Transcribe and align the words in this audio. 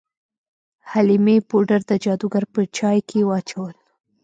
حلیمې 0.91 1.37
پوډر 1.49 1.81
د 1.87 1.91
جادوګر 2.03 2.43
په 2.53 2.61
چای 2.77 2.99
کې 3.09 3.19
واچول. 3.29 3.75